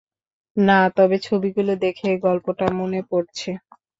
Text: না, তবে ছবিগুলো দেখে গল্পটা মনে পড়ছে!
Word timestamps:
না, 0.57 0.79
তবে 0.97 1.17
ছবিগুলো 1.19 1.73
দেখে 1.85 2.09
গল্পটা 2.25 2.65
মনে 2.79 2.99
পড়ছে! 3.09 3.49